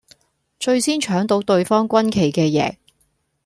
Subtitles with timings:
[0.59, 2.77] 最先搶到對方軍旗嘅贏